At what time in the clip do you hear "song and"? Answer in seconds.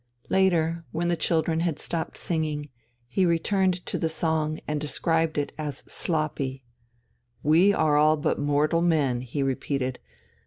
4.09-4.81